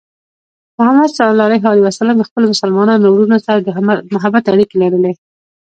[0.79, 3.67] محمد صلى الله عليه وسلم د خپلو مسلمانو وروڼو سره د
[4.15, 5.13] محبت اړیکې لرلې.